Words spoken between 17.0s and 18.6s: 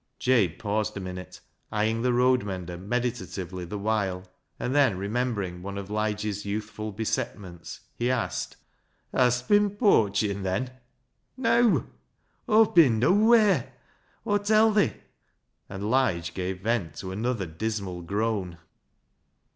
another dismal groan.